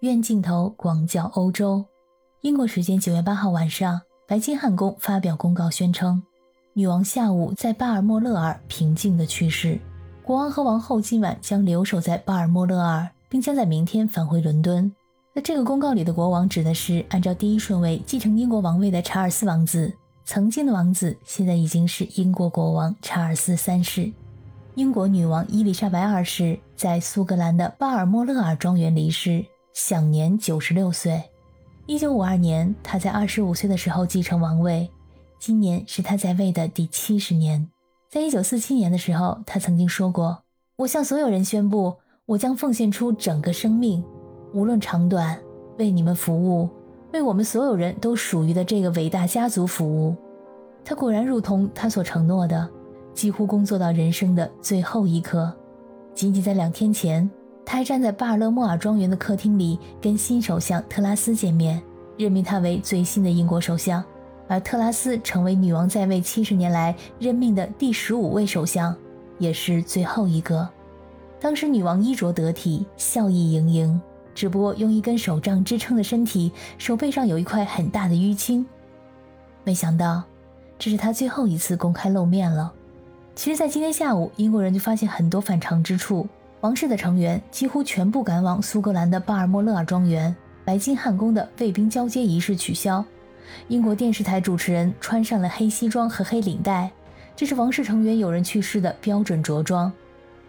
[0.00, 1.84] 愿镜头广角欧洲。
[2.40, 6.22] 英国时间九月八号晚上，白金汉宫发表公告宣称，
[6.72, 9.78] 女王下午在巴尔莫勒尔平静的去世。
[10.22, 14.90] 国王和王后今晚将留守在巴尔莫勒尔，并将在明天返回伦敦。
[15.34, 19.92] 在这个公告里的国王指的是按照第一顺位继承英国王位的查尔斯王子，
[20.24, 24.10] 曾经的王子，现在已经是英国国王查尔斯三世。
[24.76, 31.22] 英国女王伊丽莎白二世在苏格兰的巴尔莫勒尔庄园离世，享年九十六岁。
[31.86, 34.90] 一九五二年，他在二十五岁的时候继承王位，
[35.38, 37.68] 今年是他在位的第七十年。
[38.08, 40.42] 在一九四七年的时候，他曾经说过
[40.76, 41.94] ：“我向所有人宣布，
[42.26, 44.04] 我将奉献出整个生命，
[44.52, 45.38] 无论长短，
[45.78, 46.68] 为你们服务，
[47.12, 50.14] 为我们所有人都属于的这个伟大家族服务。”
[50.84, 52.68] 他果然如同他所承诺的，
[53.14, 55.52] 几乎工作到人生的最后一刻。
[56.14, 57.28] 仅仅在两天前。
[57.70, 61.80] 他还站在巴尔勒莫尔庄园的客厅里，跟新首相特拉斯见面，
[62.16, 64.02] 任命他为最新的英国首相。
[64.48, 68.92] 而特拉斯成为女王在位七十年来任命的第十五位首相，
[69.38, 70.68] 也是最后一个。
[71.38, 74.00] 当时女王衣着得体，笑意盈盈，
[74.34, 78.66] 只不过用一根手杖支撑的身体，手背上有一块很大的淤青。
[79.62, 80.24] 没想到，
[80.76, 82.72] 这是她最后一次公开露面了。
[83.36, 86.26] 其实，在今天下午，英国人就发现很多反常之处。
[86.60, 93.02] 王室的成员几乎全部赶往苏格兰的巴尔莫勒尔庄园，白金汉宫的卫兵交接仪式取消。
[93.68, 96.90] 英国电视台主持人穿上了黑西装和黑领带，
[97.34, 99.90] 这是王室成员有人去世的标准着装。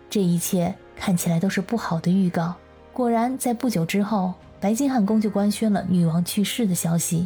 [0.10, 2.54] 这一切看起来都是不好的预告。
[2.92, 7.26] 果然，在不久之后，白金汉宫就官宣了女王去世的消息。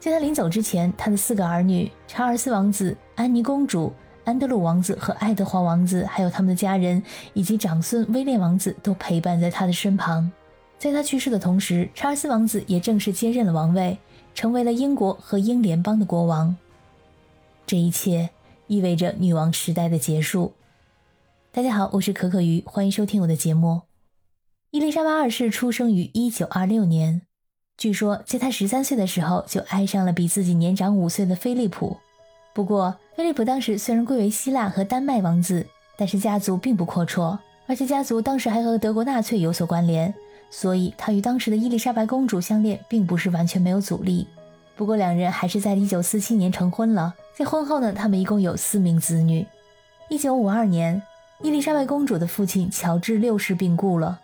[0.00, 3.92] 在他临走之前，他的四个儿女——查尔斯王子、安妮公主。
[4.28, 10.30] 安德鲁王子和爱德华王子，还有他们的家人以及长孙威廉王子都陪伴在他的身旁。
[10.78, 13.96] 在他去世的同时，查尔斯王子也正式接任了王位，
[14.34, 16.54] 成为了英国和英联邦的国王。
[17.66, 18.28] 这一切
[18.66, 20.52] 意味着女王时代的结束。
[21.50, 23.80] 大家好，我是可可鱼，欢迎收听我的节目。
[24.72, 27.22] 伊丽莎白二世出生于一九二六年，
[27.78, 31.96] 据说在她十三岁的时候就爱上了比自己年长五岁的菲利普。
[32.52, 37.36] 不过，菲利普当时虽然贵为希腊和丹麦王子，但是家族并不阔绰，
[37.66, 40.14] 而且家族当时还和德国纳粹有所关联，
[40.50, 44.28] 所以他与当时的伊丽莎白公主相恋并不是完全没有阻力。
[44.76, 47.12] 不过，两人还是在1947年成婚了。
[47.36, 49.44] 在婚后呢，他们一共有四名子女。
[50.10, 51.02] 1952年，
[51.42, 54.20] 伊丽莎白公主的父亲乔治六世病故了，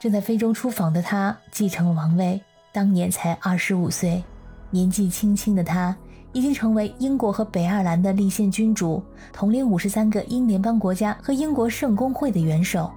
[0.00, 2.40] 正在非洲出访的他继承了王位，
[2.72, 4.24] 当年才25岁，
[4.70, 5.94] 年纪轻轻的他。
[6.34, 9.00] 已经成为英国和北爱尔兰的立宪君主，
[9.32, 12.90] 统领五十三个英联邦国家和英国圣公会的元首。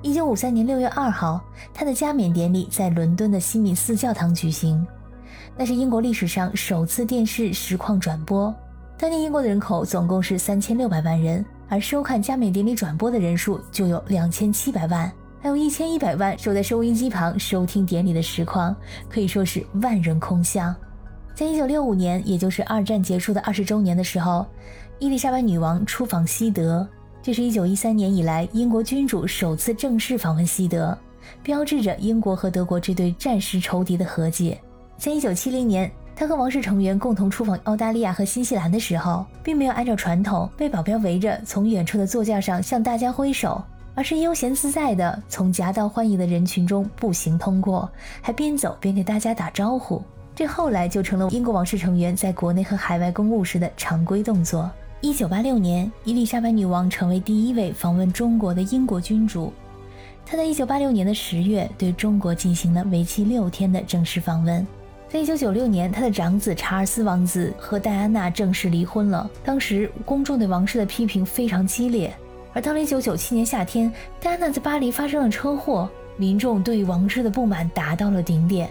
[0.00, 4.86] 一九五三年六月二号，他的加冕典礼在伦敦的西敏寺教堂举行，
[5.56, 8.54] 那是英国历史上首次电视实况转播。
[8.96, 15.10] 当年英国的人口总共是三千六百万人，而收看加冕典礼转播的人数就有两千七百万，
[15.40, 18.76] 还有一千一百万守在收音机旁收听典礼的实况，
[19.08, 20.72] 可以说是万人空巷。
[21.34, 24.46] 在一九六五年，也就是二战结束的二十周年的时候，
[25.00, 26.86] 伊丽莎白女王出访西德，
[27.20, 30.96] 这是一九一三年以来英国君主首次正式访问西德，
[31.42, 34.56] 标志着英国和德国这对战时仇敌的和解。
[34.96, 43.60] 在一九七零年，她和王室成员共同出访澳大利亚和新西兰的时候，并没有按照传统被保镖围着从远处的座驾上向大家挥手，
[43.96, 47.90] 而是悠闲自在地从夹道欢迎的人群中步行通过，
[48.22, 50.00] 还边走边给大家打招呼。
[50.36, 54.70] 这后来就成了英国王室成员在国内和海外公务时的常规动作。
[55.00, 59.52] 一九八六年，伊丽莎白女王成为第一位访问中国的英国君主。
[60.26, 64.66] 她在一九八六年的十月对中国进行了为期六天的正式访问。
[65.08, 69.30] 在一九九六年，她的长子查尔斯王子和戴安娜正式离婚了。
[69.44, 72.12] 当时公众对王室的批评非常激烈。
[72.52, 78.68] 而到了一九九七年夏天，戴安娜在巴黎发生了车祸，民众对王室的不满达到了顶点。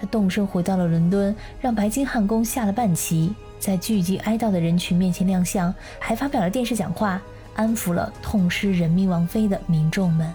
[0.00, 7.20] 他动身回到了伦敦，让白金汉宫下了半旗，在聚集哀悼的人群面前亮相，还发表了电视讲话，
[7.54, 10.32] 安抚了痛失人民王妃的民众们。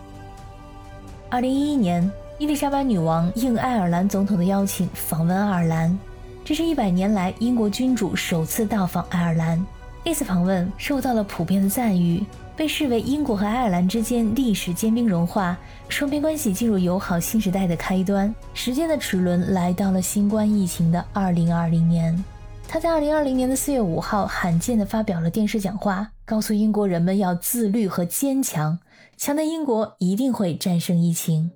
[1.29, 5.97] 二零一一年，伊丽莎白女王应爱尔兰总统的邀请访问爱尔兰，
[6.43, 9.63] 这是一百年来英国君主首次到访爱尔兰。
[10.03, 12.25] 这次访问受到了普遍的赞誉。
[12.61, 15.57] 被视为英国和爱尔兰之间历史坚冰融化、
[15.89, 18.31] 双边关系进入友好新时代的开端。
[18.53, 22.23] 时间的齿轮来到了新冠疫情的2020年。
[22.67, 28.77] 他在2020年的4月5号罕见地发表了电视讲话，告诉英国人们要自律和坚强，
[29.17, 31.49] 强的英国一定会战胜疫情。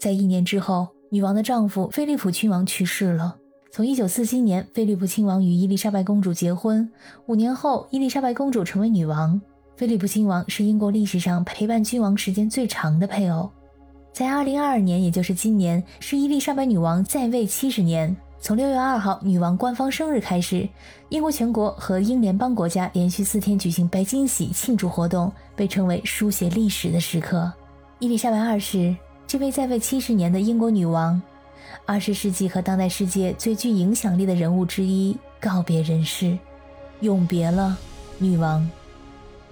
[0.00, 3.36] 在一年之后，女王的丈夫菲利普亲王去世了。
[3.70, 6.90] 从1947年，菲利普亲王与伊丽莎白公主结婚，
[7.26, 9.40] 五年后，伊丽莎白公主成为女王。
[9.76, 13.50] 菲利普亲王是英国历史上陪伴君王时间最长的配偶。
[14.12, 18.16] 在2022年，也就是今年，是伊丽莎白女王在位七十年。
[18.38, 20.68] 从6月2号女王官方生日开始，
[21.08, 27.52] 英国全国和英联邦国家连续四天举行白金禧庆祝活动，被称为书写历史的时刻。
[27.98, 28.94] 伊丽莎白二世，
[29.26, 31.20] 这位在位七十年的英国女王。
[31.84, 36.38] 二十世纪和当代世界最具影响力的人物之一告别人世，
[37.00, 37.76] 永别了
[38.18, 38.70] 女王。